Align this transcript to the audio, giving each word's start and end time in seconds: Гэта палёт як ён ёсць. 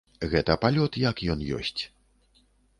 Гэта 0.31 0.55
палёт 0.63 0.97
як 1.03 1.23
ён 1.35 1.45
ёсць. 1.61 1.81